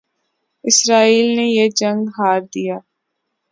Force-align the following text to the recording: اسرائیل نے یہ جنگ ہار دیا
اسرائیل 0.63 1.27
نے 1.35 1.45
یہ 1.47 1.67
جنگ 1.75 2.07
ہار 2.17 2.39
دیا 2.53 2.77